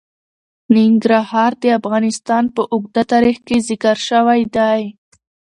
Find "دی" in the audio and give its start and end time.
4.55-4.81